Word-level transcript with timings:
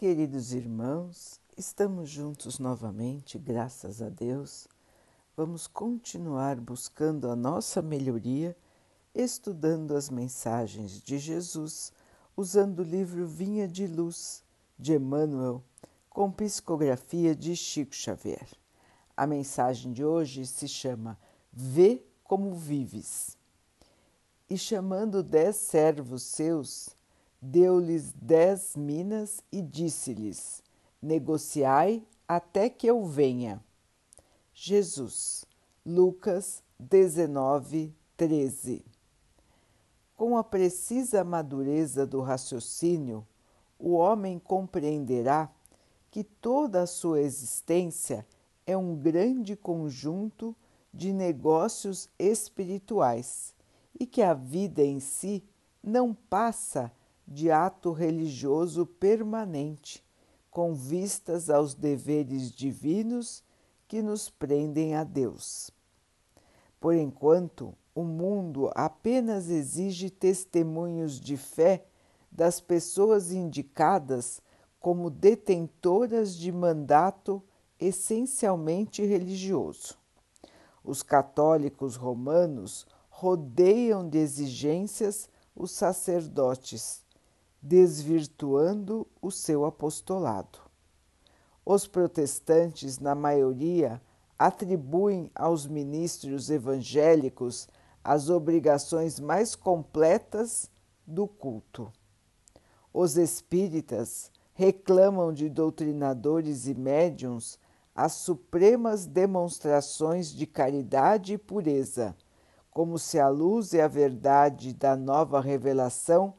Queridos 0.00 0.54
irmãos, 0.54 1.38
estamos 1.58 2.08
juntos 2.08 2.58
novamente, 2.58 3.38
graças 3.38 4.00
a 4.00 4.08
Deus. 4.08 4.66
Vamos 5.36 5.66
continuar 5.66 6.58
buscando 6.58 7.30
a 7.30 7.36
nossa 7.36 7.82
melhoria, 7.82 8.56
estudando 9.14 9.94
as 9.94 10.08
mensagens 10.08 11.02
de 11.02 11.18
Jesus, 11.18 11.92
usando 12.34 12.78
o 12.78 12.82
livro 12.82 13.26
Vinha 13.26 13.68
de 13.68 13.86
Luz, 13.86 14.42
de 14.78 14.94
Emmanuel, 14.94 15.62
com 16.08 16.32
psicografia 16.32 17.36
de 17.36 17.54
Chico 17.54 17.94
Xavier. 17.94 18.48
A 19.14 19.26
mensagem 19.26 19.92
de 19.92 20.02
hoje 20.02 20.46
se 20.46 20.66
chama 20.66 21.18
Vê 21.52 22.02
como 22.24 22.54
vives. 22.54 23.36
E 24.48 24.56
chamando 24.56 25.22
dez 25.22 25.56
servos 25.56 26.22
seus, 26.22 26.88
deu-lhes 27.40 28.12
dez 28.12 28.76
minas 28.76 29.40
e 29.50 29.62
disse-lhes: 29.62 30.62
Negociai 31.00 32.04
até 32.28 32.68
que 32.68 32.86
eu 32.86 33.04
venha. 33.04 33.62
Jesus, 34.52 35.44
Lucas 35.84 36.62
19, 36.78 37.94
13. 38.16 38.84
Com 40.16 40.36
a 40.36 40.44
precisa 40.44 41.24
madureza 41.24 42.06
do 42.06 42.20
raciocínio, 42.20 43.26
o 43.78 43.92
homem 43.92 44.38
compreenderá 44.38 45.50
que 46.10 46.22
toda 46.22 46.82
a 46.82 46.86
sua 46.86 47.20
existência 47.20 48.26
é 48.66 48.76
um 48.76 48.94
grande 48.94 49.56
conjunto 49.56 50.54
de 50.92 51.12
negócios 51.12 52.08
espirituais 52.18 53.54
e 53.98 54.04
que 54.04 54.20
a 54.20 54.34
vida 54.34 54.82
em 54.82 55.00
si 55.00 55.42
não 55.82 56.12
passa 56.12 56.92
de 57.30 57.48
ato 57.48 57.92
religioso 57.92 58.84
permanente, 58.84 60.04
com 60.50 60.74
vistas 60.74 61.48
aos 61.48 61.74
deveres 61.74 62.50
divinos 62.50 63.44
que 63.86 64.02
nos 64.02 64.28
prendem 64.28 64.96
a 64.96 65.04
Deus. 65.04 65.70
Por 66.80 66.92
enquanto, 66.92 67.72
o 67.94 68.02
mundo 68.02 68.68
apenas 68.74 69.48
exige 69.48 70.10
testemunhos 70.10 71.20
de 71.20 71.36
fé 71.36 71.86
das 72.32 72.60
pessoas 72.60 73.30
indicadas 73.30 74.42
como 74.80 75.08
detentoras 75.08 76.34
de 76.34 76.50
mandato 76.50 77.40
essencialmente 77.78 79.04
religioso. 79.04 79.96
Os 80.82 81.02
católicos 81.02 81.94
romanos 81.94 82.86
rodeiam 83.08 84.08
de 84.08 84.18
exigências 84.18 85.28
os 85.54 85.70
sacerdotes 85.72 87.04
desvirtuando 87.62 89.06
o 89.20 89.30
seu 89.30 89.64
apostolado. 89.64 90.58
Os 91.64 91.86
protestantes, 91.86 92.98
na 92.98 93.14
maioria, 93.14 94.00
atribuem 94.38 95.30
aos 95.34 95.66
ministros 95.66 96.48
evangélicos 96.48 97.68
as 98.02 98.30
obrigações 98.30 99.20
mais 99.20 99.54
completas 99.54 100.70
do 101.06 101.26
culto. 101.26 101.92
Os 102.92 103.16
espíritas 103.16 104.30
reclamam 104.54 105.32
de 105.32 105.48
doutrinadores 105.48 106.66
e 106.66 106.74
médiums 106.74 107.58
as 107.94 108.12
supremas 108.12 109.06
demonstrações 109.06 110.30
de 110.32 110.46
caridade 110.46 111.34
e 111.34 111.38
pureza, 111.38 112.16
como 112.70 112.98
se 112.98 113.18
a 113.18 113.28
luz 113.28 113.74
e 113.74 113.80
a 113.80 113.88
verdade 113.88 114.72
da 114.72 114.96
nova 114.96 115.40
revelação 115.40 116.34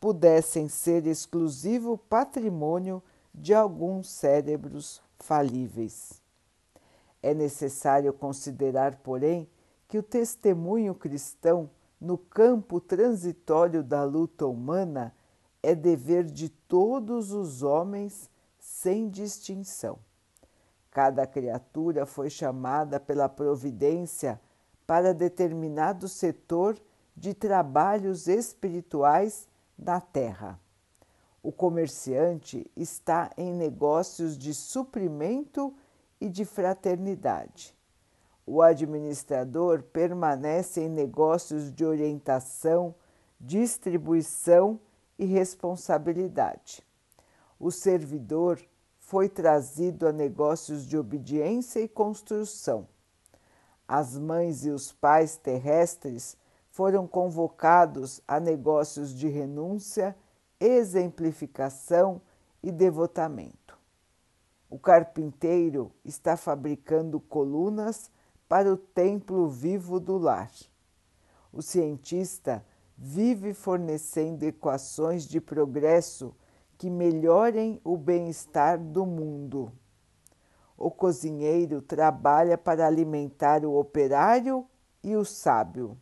pudessem 0.00 0.66
ser 0.66 1.06
exclusivo 1.06 1.98
patrimônio 1.98 3.02
de 3.34 3.52
alguns 3.52 4.08
cérebros 4.08 5.02
falíveis. 5.18 6.22
É 7.22 7.34
necessário 7.34 8.12
considerar, 8.12 8.96
porém, 8.96 9.48
que 9.86 9.98
o 9.98 10.02
testemunho 10.02 10.94
cristão 10.94 11.68
no 12.00 12.16
campo 12.16 12.80
transitório 12.80 13.82
da 13.82 14.02
luta 14.02 14.46
humana 14.46 15.14
é 15.62 15.74
dever 15.74 16.24
de 16.24 16.48
todos 16.48 17.32
os 17.32 17.62
homens 17.62 18.30
sem 18.58 19.10
distinção. 19.10 19.98
Cada 20.90 21.26
criatura 21.26 22.06
foi 22.06 22.30
chamada 22.30 22.98
pela 22.98 23.28
providência 23.28 24.40
para 24.86 25.12
determinado 25.12 26.08
setor 26.08 26.80
de 27.14 27.34
trabalhos 27.34 28.26
espirituais 28.26 29.46
da 29.80 29.98
terra. 30.00 30.60
O 31.42 31.50
comerciante 31.50 32.70
está 32.76 33.30
em 33.36 33.52
negócios 33.54 34.36
de 34.36 34.52
suprimento 34.52 35.74
e 36.20 36.28
de 36.28 36.44
fraternidade. 36.44 37.74
O 38.46 38.60
administrador 38.60 39.82
permanece 39.82 40.82
em 40.82 40.88
negócios 40.88 41.72
de 41.72 41.84
orientação, 41.84 42.94
distribuição 43.40 44.78
e 45.18 45.24
responsabilidade. 45.24 46.84
O 47.58 47.70
servidor 47.70 48.60
foi 48.98 49.28
trazido 49.28 50.06
a 50.06 50.12
negócios 50.12 50.86
de 50.86 50.98
obediência 50.98 51.80
e 51.80 51.88
construção. 51.88 52.86
As 53.88 54.18
mães 54.18 54.64
e 54.66 54.70
os 54.70 54.92
pais 54.92 55.36
terrestres 55.36 56.36
foram 56.70 57.06
convocados 57.06 58.20
a 58.26 58.38
negócios 58.40 59.12
de 59.12 59.28
renúncia, 59.28 60.16
exemplificação 60.58 62.20
e 62.62 62.70
devotamento. 62.70 63.78
O 64.68 64.78
carpinteiro 64.78 65.92
está 66.04 66.36
fabricando 66.36 67.18
colunas 67.18 68.10
para 68.48 68.72
o 68.72 68.76
templo 68.76 69.48
vivo 69.48 69.98
do 69.98 70.16
lar. 70.16 70.50
O 71.52 71.60
cientista 71.60 72.64
vive 72.96 73.52
fornecendo 73.52 74.44
equações 74.44 75.24
de 75.24 75.40
progresso 75.40 76.34
que 76.78 76.88
melhorem 76.88 77.80
o 77.82 77.96
bem-estar 77.96 78.78
do 78.78 79.04
mundo. 79.04 79.72
O 80.76 80.90
cozinheiro 80.90 81.82
trabalha 81.82 82.56
para 82.56 82.86
alimentar 82.86 83.64
o 83.64 83.76
operário 83.76 84.66
e 85.02 85.16
o 85.16 85.24
sábio. 85.24 85.98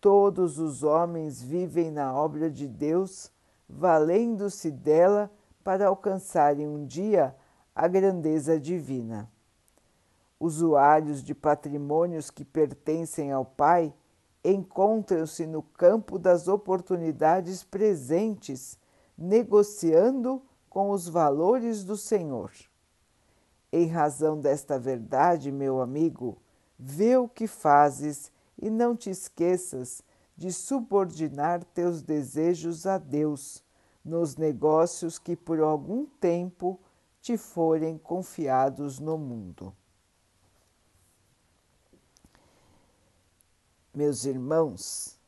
Todos 0.00 0.58
os 0.58 0.82
homens 0.82 1.42
vivem 1.42 1.90
na 1.90 2.14
obra 2.14 2.50
de 2.50 2.66
Deus, 2.66 3.30
valendo-se 3.68 4.70
dela 4.70 5.30
para 5.62 5.88
alcançarem 5.88 6.66
um 6.66 6.86
dia 6.86 7.36
a 7.74 7.86
grandeza 7.86 8.58
divina. 8.58 9.30
Usuários 10.38 11.22
de 11.22 11.34
patrimônios 11.34 12.30
que 12.30 12.46
pertencem 12.46 13.30
ao 13.30 13.44
Pai 13.44 13.92
encontram-se 14.42 15.46
no 15.46 15.62
campo 15.62 16.18
das 16.18 16.48
oportunidades 16.48 17.62
presentes, 17.62 18.78
negociando 19.18 20.42
com 20.70 20.90
os 20.90 21.06
valores 21.06 21.84
do 21.84 21.94
Senhor. 21.94 22.50
Em 23.70 23.86
razão 23.86 24.40
desta 24.40 24.78
verdade, 24.78 25.52
meu 25.52 25.82
amigo, 25.82 26.38
vê 26.78 27.18
o 27.18 27.28
que 27.28 27.46
fazes 27.46 28.32
e 28.60 28.68
não 28.68 28.94
te 28.94 29.10
esqueças 29.10 30.02
de 30.36 30.52
subordinar 30.52 31.64
teus 31.64 32.02
desejos 32.02 32.86
a 32.86 32.98
Deus 32.98 33.64
nos 34.04 34.36
negócios 34.36 35.18
que 35.18 35.34
por 35.34 35.60
algum 35.60 36.06
tempo 36.06 36.78
te 37.20 37.36
forem 37.36 37.98
confiados 37.98 38.98
no 38.98 39.18
mundo. 39.18 39.74
Meus 43.92 44.24
irmãos, 44.24 45.18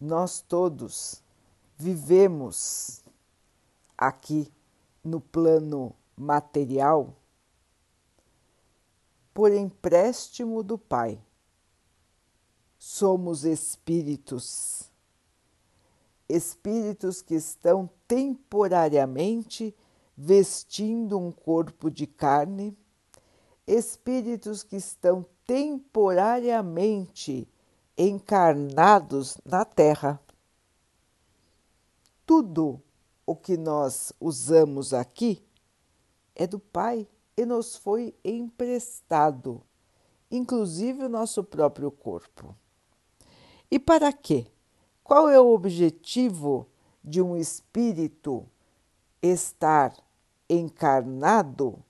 nós 0.00 0.40
todos 0.40 1.22
vivemos 1.76 3.02
aqui 3.96 4.50
no 5.02 5.20
plano 5.20 5.94
material 6.16 7.14
por 9.34 9.52
empréstimo 9.52 10.62
do 10.62 10.78
Pai 10.78 11.20
somos 12.78 13.44
espíritos. 13.44 14.90
Espíritos 16.28 17.20
que 17.20 17.34
estão 17.34 17.90
temporariamente 18.06 19.74
vestindo 20.16 21.18
um 21.18 21.32
corpo 21.32 21.90
de 21.90 22.06
carne, 22.06 22.78
espíritos 23.66 24.62
que 24.62 24.76
estão 24.76 25.26
temporariamente 25.46 27.48
encarnados 27.96 29.38
na 29.44 29.64
Terra. 29.64 30.20
Tudo 32.24 32.80
o 33.26 33.34
que 33.34 33.56
nós 33.56 34.12
usamos 34.20 34.92
aqui 34.92 35.42
é 36.34 36.46
do 36.46 36.58
Pai 36.58 37.08
e 37.36 37.46
nos 37.46 37.76
foi 37.76 38.14
emprestado, 38.24 39.62
inclusive 40.30 41.04
o 41.04 41.08
nosso 41.08 41.42
próprio 41.42 41.90
corpo. 41.90 42.54
E 43.70 43.78
para 43.78 44.12
quê? 44.12 44.46
Qual 45.02 45.28
é 45.28 45.40
o 45.40 45.52
objetivo 45.52 46.66
de 47.02 47.20
um 47.22 47.36
espírito 47.36 48.46
estar 49.22 49.94
encarnado 50.48 51.82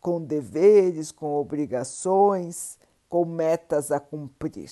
com 0.00 0.22
deveres, 0.22 1.12
com 1.12 1.34
obrigações, 1.34 2.78
com 3.08 3.24
metas 3.24 3.90
a 3.90 4.00
cumprir, 4.00 4.70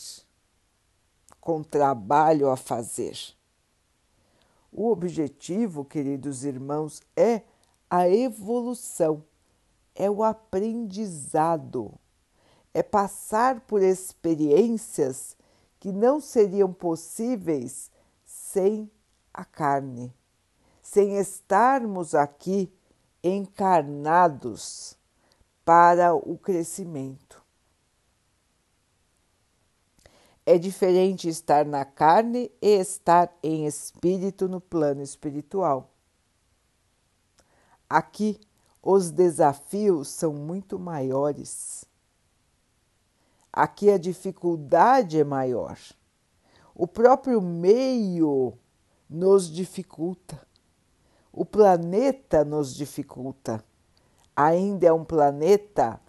com 1.41 1.63
trabalho 1.63 2.49
a 2.49 2.57
fazer. 2.57 3.19
O 4.73 4.91
objetivo, 4.91 5.85
queridos 5.85 6.45
irmãos, 6.45 7.03
é 7.17 7.43
a 7.91 8.09
evolução, 8.09 9.25
é 9.95 10.11
o 10.11 10.23
aprendizado, 10.23 11.93
é 12.73 12.83
passar 12.83 13.61
por 13.61 13.83
experiências 13.83 15.37
que 15.79 15.93
não 15.93 16.21
seriam 16.21 16.73
possíveis 16.73 17.91
sem 18.25 18.91
a 19.33 19.45
carne, 19.45 20.13
sem 20.83 21.17
estarmos 21.17 22.15
aqui 22.15 22.73
encarnados 23.23 24.97
para 25.65 26.15
o 26.15 26.39
crescimento. 26.39 27.45
É 30.47 30.57
diferente 30.57 31.29
estar 31.29 31.67
na 31.67 31.85
carne 31.85 32.51
e 32.63 32.69
estar 32.69 33.31
em 33.43 33.67
espírito 33.67 34.49
no 34.49 34.63
plano 34.63 35.03
espiritual. 35.03 35.91
Aqui, 37.89 38.41
os 38.83 39.11
desafios 39.11 40.09
são 40.09 40.33
muito 40.33 40.79
maiores. 40.79 41.85
Aqui 43.59 43.91
a 43.91 43.99
dificuldade 43.99 45.19
é 45.19 45.25
maior. 45.25 45.77
O 46.77 46.87
próprio 46.87 47.41
meio 47.41 48.57
nos 49.11 49.51
dificulta. 49.51 50.41
O 51.33 51.45
planeta 51.45 52.45
nos 52.45 52.73
dificulta. 52.73 53.65
Ainda 54.37 54.87
é 54.87 54.93
um 54.93 55.05
planeta 55.05 56.01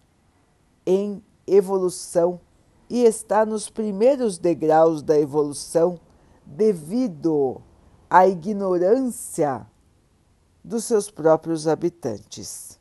em 0.86 1.24
evolução 1.48 2.40
e 2.88 3.04
está 3.04 3.44
nos 3.48 3.68
primeiros 3.68 4.38
degraus 4.38 5.02
da 5.02 5.20
evolução 5.20 6.00
devido 6.46 7.64
à 8.08 8.28
ignorância 8.28 9.66
dos 10.64 10.86
seus 10.86 11.10
próprios 11.10 11.68
habitantes. 11.68 12.79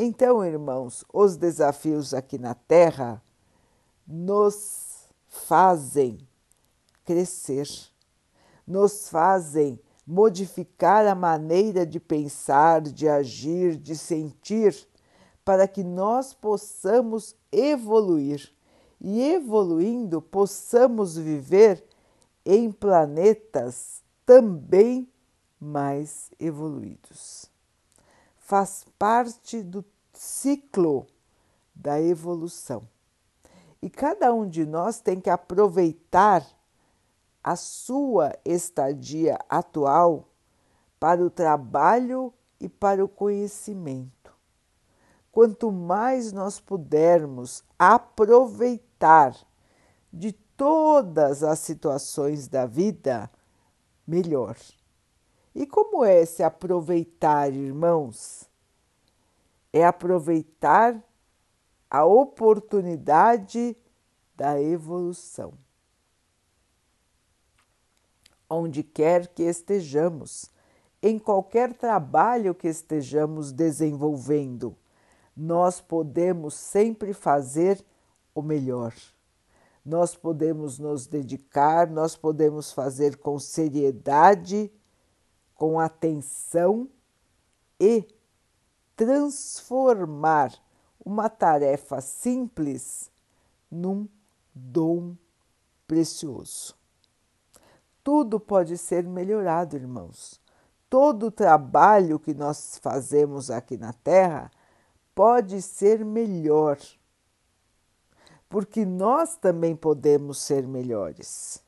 Então, 0.00 0.44
irmãos, 0.44 1.04
os 1.12 1.36
desafios 1.36 2.14
aqui 2.14 2.38
na 2.38 2.54
Terra 2.54 3.20
nos 4.06 5.08
fazem 5.26 6.18
crescer, 7.04 7.68
nos 8.64 9.08
fazem 9.08 9.76
modificar 10.06 11.04
a 11.04 11.16
maneira 11.16 11.84
de 11.84 11.98
pensar, 11.98 12.80
de 12.80 13.08
agir, 13.08 13.76
de 13.76 13.96
sentir, 13.96 14.86
para 15.44 15.66
que 15.66 15.82
nós 15.82 16.32
possamos 16.32 17.34
evoluir 17.50 18.52
e, 19.00 19.20
evoluindo, 19.20 20.22
possamos 20.22 21.16
viver 21.18 21.84
em 22.46 22.70
planetas 22.70 24.00
também 24.24 25.10
mais 25.60 26.30
evoluídos. 26.38 27.47
Faz 28.48 28.86
parte 28.98 29.62
do 29.62 29.84
ciclo 30.10 31.06
da 31.74 32.00
evolução. 32.00 32.88
E 33.82 33.90
cada 33.90 34.32
um 34.32 34.48
de 34.48 34.64
nós 34.64 35.02
tem 35.02 35.20
que 35.20 35.28
aproveitar 35.28 36.46
a 37.44 37.54
sua 37.56 38.34
estadia 38.46 39.38
atual 39.50 40.30
para 40.98 41.22
o 41.22 41.28
trabalho 41.28 42.32
e 42.58 42.70
para 42.70 43.04
o 43.04 43.08
conhecimento. 43.08 44.34
Quanto 45.30 45.70
mais 45.70 46.32
nós 46.32 46.58
pudermos 46.58 47.62
aproveitar 47.78 49.36
de 50.10 50.32
todas 50.32 51.42
as 51.42 51.58
situações 51.58 52.48
da 52.48 52.64
vida, 52.64 53.30
melhor. 54.06 54.56
E 55.54 55.66
como 55.66 56.04
é 56.04 56.24
se 56.24 56.42
aproveitar, 56.42 57.52
irmãos? 57.52 58.48
É 59.72 59.84
aproveitar 59.84 61.02
a 61.90 62.04
oportunidade 62.04 63.76
da 64.36 64.60
evolução. 64.60 65.54
Onde 68.48 68.82
quer 68.82 69.28
que 69.28 69.42
estejamos, 69.42 70.50
em 71.02 71.18
qualquer 71.18 71.74
trabalho 71.74 72.54
que 72.54 72.68
estejamos 72.68 73.52
desenvolvendo, 73.52 74.76
nós 75.36 75.80
podemos 75.80 76.54
sempre 76.54 77.12
fazer 77.12 77.84
o 78.34 78.42
melhor. 78.42 78.94
Nós 79.84 80.14
podemos 80.14 80.78
nos 80.78 81.06
dedicar, 81.06 81.88
nós 81.88 82.16
podemos 82.16 82.72
fazer 82.72 83.16
com 83.16 83.38
seriedade, 83.38 84.70
com 85.58 85.78
atenção 85.80 86.88
e 87.80 88.06
transformar 88.96 90.54
uma 91.04 91.28
tarefa 91.28 92.00
simples 92.00 93.10
num 93.70 94.08
dom 94.54 95.16
precioso. 95.86 96.76
Tudo 98.04 98.38
pode 98.38 98.78
ser 98.78 99.04
melhorado, 99.04 99.76
irmãos. 99.76 100.40
Todo 100.88 101.26
o 101.26 101.30
trabalho 101.30 102.20
que 102.20 102.32
nós 102.32 102.78
fazemos 102.78 103.50
aqui 103.50 103.76
na 103.76 103.92
Terra 103.92 104.50
pode 105.12 105.60
ser 105.60 106.04
melhor, 106.04 106.78
porque 108.48 108.86
nós 108.86 109.36
também 109.36 109.74
podemos 109.74 110.38
ser 110.38 110.66
melhores. 110.68 111.62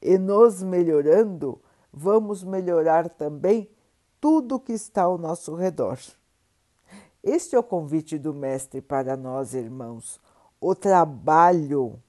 E 0.00 0.16
nos 0.18 0.62
melhorando, 0.62 1.60
vamos 1.94 2.42
melhorar 2.42 3.08
também 3.08 3.70
tudo 4.20 4.58
que 4.58 4.72
está 4.72 5.02
ao 5.02 5.16
nosso 5.16 5.54
redor. 5.54 5.98
Este 7.22 7.54
é 7.54 7.58
o 7.58 7.62
convite 7.62 8.18
do 8.18 8.34
Mestre 8.34 8.82
para 8.82 9.16
nós, 9.16 9.54
irmãos. 9.54 10.20
O 10.60 10.74
trabalho, 10.74 12.02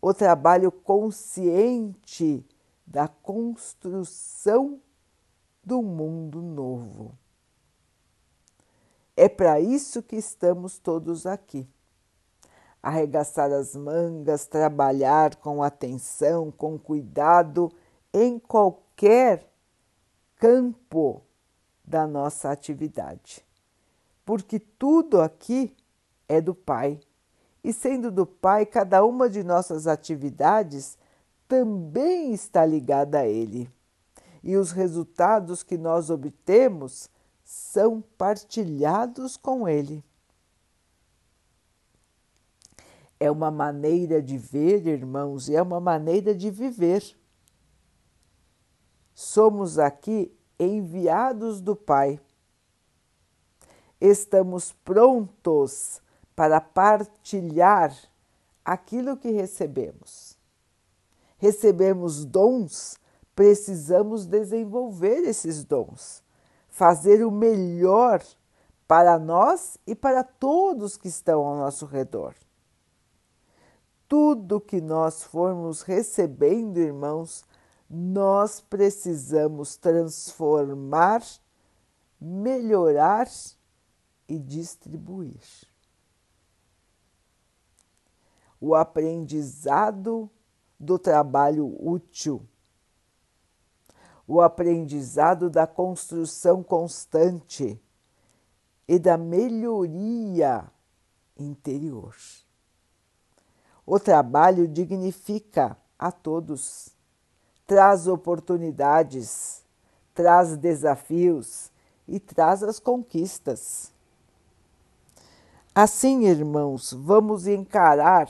o 0.00 0.14
trabalho 0.14 0.72
consciente 0.72 2.44
da 2.86 3.06
construção 3.06 4.80
do 5.62 5.82
mundo 5.82 6.40
novo. 6.40 7.12
É 9.16 9.28
para 9.28 9.60
isso 9.60 10.02
que 10.02 10.16
estamos 10.16 10.78
todos 10.78 11.26
aqui. 11.26 11.68
Arregaçar 12.82 13.52
as 13.52 13.74
mangas, 13.74 14.46
trabalhar 14.46 15.36
com 15.36 15.62
atenção, 15.62 16.50
com 16.50 16.78
cuidado 16.78 17.70
em 18.12 18.38
qualquer 18.38 18.87
campo 20.36 21.22
da 21.84 22.06
nossa 22.06 22.50
atividade 22.50 23.46
porque 24.28 24.58
tudo 24.58 25.22
aqui 25.22 25.74
é 26.28 26.38
do 26.38 26.54
Pai. 26.54 27.00
E 27.64 27.72
sendo 27.72 28.10
do 28.10 28.26
Pai, 28.26 28.66
cada 28.66 29.02
uma 29.02 29.26
de 29.26 29.42
nossas 29.42 29.86
atividades 29.86 30.98
também 31.48 32.34
está 32.34 32.66
ligada 32.66 33.20
a 33.20 33.26
Ele. 33.26 33.70
E 34.44 34.54
os 34.54 34.70
resultados 34.70 35.62
que 35.62 35.78
nós 35.78 36.10
obtemos 36.10 37.08
são 37.42 38.04
partilhados 38.18 39.34
com 39.34 39.66
Ele. 39.66 40.04
É 43.18 43.30
uma 43.30 43.50
maneira 43.50 44.20
de 44.20 44.36
ver, 44.36 44.86
irmãos, 44.86 45.48
e 45.48 45.56
é 45.56 45.62
uma 45.62 45.80
maneira 45.80 46.34
de 46.34 46.50
viver. 46.50 47.02
Somos 49.20 49.80
aqui 49.80 50.32
enviados 50.60 51.60
do 51.60 51.74
Pai 51.74 52.20
estamos 54.00 54.72
prontos 54.84 56.00
para 56.36 56.60
partilhar 56.60 57.92
aquilo 58.64 59.16
que 59.16 59.32
recebemos. 59.32 60.38
Recebemos 61.36 62.24
dons, 62.24 62.96
precisamos 63.34 64.24
desenvolver 64.24 65.24
esses 65.24 65.64
dons, 65.64 66.22
fazer 66.68 67.26
o 67.26 67.30
melhor 67.32 68.22
para 68.86 69.18
nós 69.18 69.78
e 69.84 69.96
para 69.96 70.22
todos 70.22 70.96
que 70.96 71.08
estão 71.08 71.44
ao 71.44 71.56
nosso 71.56 71.86
redor. 71.86 72.36
Tudo 74.06 74.60
que 74.60 74.80
nós 74.80 75.24
formos 75.24 75.82
recebendo, 75.82 76.78
irmãos, 76.78 77.44
nós 77.88 78.60
precisamos 78.60 79.76
transformar, 79.76 81.22
melhorar 82.20 83.28
e 84.28 84.38
distribuir. 84.38 85.40
O 88.60 88.74
aprendizado 88.74 90.30
do 90.78 90.98
trabalho 90.98 91.66
útil. 91.80 92.46
o 94.30 94.42
aprendizado 94.42 95.48
da 95.48 95.66
construção 95.66 96.62
constante 96.62 97.80
e 98.86 98.98
da 98.98 99.16
melhoria 99.16 100.70
interior. 101.34 102.14
O 103.86 103.98
trabalho 103.98 104.68
dignifica 104.68 105.78
a 105.98 106.12
todos, 106.12 106.94
traz 107.68 108.08
oportunidades, 108.08 109.62
traz 110.14 110.56
desafios 110.56 111.70
e 112.08 112.18
traz 112.18 112.62
as 112.62 112.80
conquistas. 112.80 113.92
Assim, 115.74 116.24
irmãos, 116.24 116.94
vamos 116.94 117.46
encarar 117.46 118.26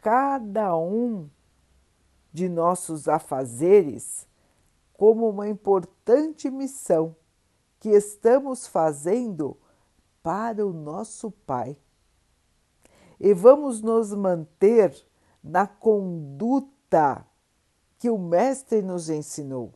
cada 0.00 0.74
um 0.74 1.28
de 2.32 2.48
nossos 2.48 3.06
afazeres 3.06 4.26
como 4.94 5.28
uma 5.28 5.46
importante 5.46 6.50
missão 6.50 7.14
que 7.78 7.90
estamos 7.90 8.66
fazendo 8.66 9.54
para 10.22 10.66
o 10.66 10.72
nosso 10.72 11.30
Pai. 11.30 11.76
E 13.20 13.34
vamos 13.34 13.82
nos 13.82 14.14
manter 14.14 14.96
na 15.44 15.66
conduta 15.66 17.22
que 17.98 18.10
o 18.10 18.18
Mestre 18.18 18.82
nos 18.82 19.08
ensinou. 19.08 19.72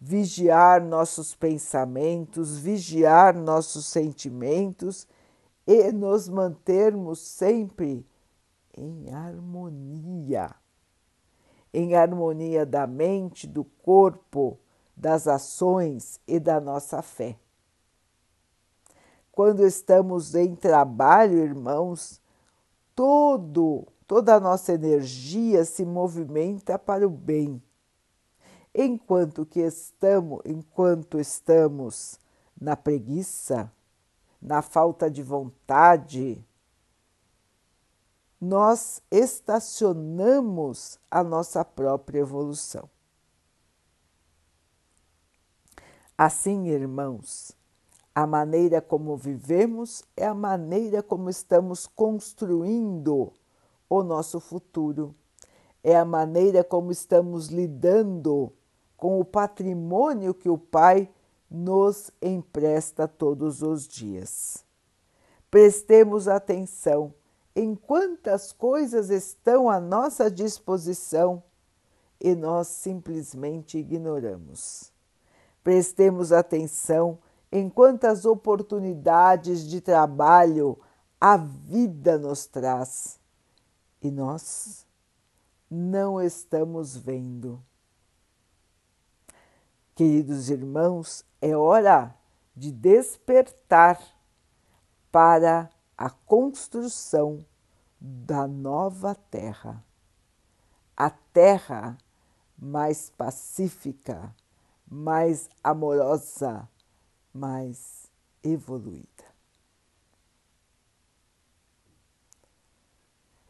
Vigiar 0.00 0.82
nossos 0.82 1.34
pensamentos, 1.34 2.58
vigiar 2.58 3.34
nossos 3.34 3.86
sentimentos 3.86 5.06
e 5.66 5.90
nos 5.92 6.28
mantermos 6.28 7.20
sempre 7.20 8.06
em 8.76 9.10
harmonia 9.10 10.54
em 11.74 11.96
harmonia 11.96 12.64
da 12.64 12.86
mente, 12.86 13.48
do 13.48 13.64
corpo, 13.64 14.56
das 14.96 15.26
ações 15.26 16.20
e 16.26 16.38
da 16.38 16.60
nossa 16.60 17.02
fé. 17.02 17.36
Quando 19.32 19.66
estamos 19.66 20.36
em 20.36 20.54
trabalho, 20.54 21.38
irmãos, 21.38 22.22
todo 22.94 23.88
toda 24.06 24.34
a 24.34 24.40
nossa 24.40 24.72
energia 24.72 25.64
se 25.64 25.84
movimenta 25.84 26.78
para 26.78 27.06
o 27.06 27.10
bem. 27.10 27.62
Enquanto 28.74 29.46
que 29.46 29.60
estamos, 29.60 30.40
enquanto 30.44 31.18
estamos 31.20 32.18
na 32.60 32.76
preguiça, 32.76 33.70
na 34.40 34.62
falta 34.62 35.10
de 35.10 35.22
vontade, 35.22 36.44
nós 38.40 39.00
estacionamos 39.10 40.98
a 41.10 41.22
nossa 41.24 41.64
própria 41.64 42.18
evolução. 42.20 42.90
Assim, 46.16 46.68
irmãos, 46.68 47.56
a 48.14 48.26
maneira 48.26 48.80
como 48.80 49.16
vivemos 49.16 50.04
é 50.16 50.26
a 50.26 50.34
maneira 50.34 51.02
como 51.02 51.30
estamos 51.30 51.86
construindo 51.86 53.32
o 53.88 54.02
nosso 54.02 54.40
futuro, 54.40 55.14
é 55.82 55.96
a 55.96 56.04
maneira 56.04 56.64
como 56.64 56.90
estamos 56.90 57.48
lidando 57.48 58.52
com 58.96 59.20
o 59.20 59.24
patrimônio 59.24 60.32
que 60.32 60.48
o 60.48 60.56
Pai 60.56 61.10
nos 61.50 62.10
empresta 62.22 63.06
todos 63.06 63.62
os 63.62 63.86
dias. 63.86 64.64
Prestemos 65.50 66.26
atenção 66.26 67.12
em 67.54 67.74
quantas 67.74 68.50
coisas 68.50 69.10
estão 69.10 69.68
à 69.68 69.78
nossa 69.78 70.30
disposição 70.30 71.42
e 72.18 72.34
nós 72.34 72.68
simplesmente 72.68 73.78
ignoramos. 73.78 74.90
Prestemos 75.62 76.32
atenção 76.32 77.18
em 77.52 77.68
quantas 77.68 78.24
oportunidades 78.24 79.64
de 79.64 79.80
trabalho 79.80 80.78
a 81.20 81.36
vida 81.36 82.18
nos 82.18 82.46
traz 82.46 83.22
e 84.04 84.10
nós 84.10 84.86
não 85.70 86.20
estamos 86.20 86.94
vendo. 86.94 87.64
Queridos 89.94 90.50
irmãos, 90.50 91.24
é 91.40 91.56
hora 91.56 92.14
de 92.54 92.70
despertar 92.70 93.98
para 95.10 95.70
a 95.96 96.10
construção 96.10 97.46
da 97.98 98.46
nova 98.46 99.14
terra, 99.14 99.82
a 100.94 101.08
terra 101.08 101.96
mais 102.58 103.08
pacífica, 103.08 104.36
mais 104.86 105.48
amorosa, 105.62 106.68
mais 107.32 108.10
evoluída. 108.42 109.13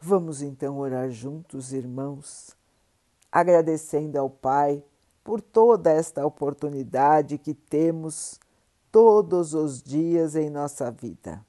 Vamos 0.07 0.43
então 0.43 0.77
orar 0.77 1.09
juntos, 1.09 1.73
irmãos, 1.73 2.55
agradecendo 3.31 4.19
ao 4.19 4.29
Pai 4.29 4.83
por 5.23 5.41
toda 5.41 5.91
esta 5.91 6.23
oportunidade 6.23 7.39
que 7.39 7.55
temos 7.55 8.39
todos 8.91 9.55
os 9.55 9.81
dias 9.81 10.35
em 10.35 10.47
nossa 10.47 10.91
vida 10.91 11.43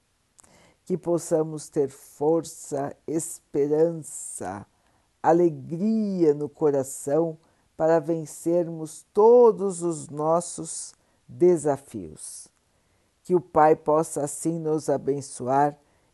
que 0.86 0.96
possamos 0.96 1.68
ter 1.68 1.90
força, 1.90 2.96
esperança, 3.06 4.64
alegria 5.22 6.32
no 6.32 6.48
coração 6.48 7.36
para 7.76 7.98
vencermos 7.98 9.04
todos 9.12 9.82
os 9.82 10.08
nossos 10.08 10.94
desafios. 11.28 12.48
Que 13.22 13.34
o 13.34 13.40
Pai 13.40 13.76
possa 13.76 14.24
assim 14.24 14.58
nos 14.58 14.88
abençoar 14.88 15.76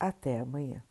Até 0.00 0.40
amanhã. 0.40 0.87